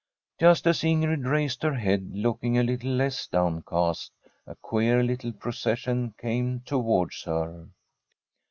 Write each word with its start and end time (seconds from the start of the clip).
Just 0.39 0.65
as 0.65 0.81
Ingrid 0.81 1.27
raised 1.29 1.61
her 1.61 1.75
head, 1.75 2.09
looking 2.15 2.57
a 2.57 2.63
little 2.63 2.89
less 2.89 3.27
downcast, 3.27 4.11
a 4.47 4.55
queer 4.55 5.03
little 5.03 5.31
procession 5.31 6.15
came 6.17 6.61
towards 6.61 7.21
her. 7.25 7.67